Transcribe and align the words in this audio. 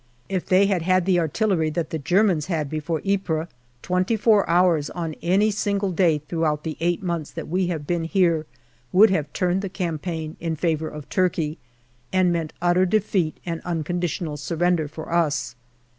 If 0.29 0.47
they 0.47 0.65
had 0.65 0.81
had 0.81 1.05
the 1.05 1.19
artillery 1.19 1.69
that 1.69 1.91
the 1.91 1.99
Germans 1.99 2.47
had 2.47 2.71
before 2.71 3.03
Ypres, 3.07 3.47
twenty 3.83 4.15
four 4.17 4.49
hours 4.49 4.89
on 4.89 5.13
any 5.21 5.51
single 5.51 5.91
day 5.91 6.17
throughout 6.17 6.63
the 6.63 6.75
eight 6.79 7.03
months 7.03 7.29
that 7.29 7.47
we 7.47 7.67
have 7.67 7.85
been 7.85 8.05
here 8.05 8.47
would 8.91 9.11
have 9.11 9.31
turned 9.31 9.61
the 9.61 9.69
campaign 9.69 10.37
in 10.39 10.55
favour 10.55 10.87
of 10.89 11.07
Turkey, 11.09 11.59
and 12.11 12.33
meant 12.33 12.51
utter 12.63 12.87
defeat 12.87 13.37
and 13.45 13.61
unconditional 13.63 14.37
surrender 14.37 14.87
for 14.87 15.13
us. 15.13 15.53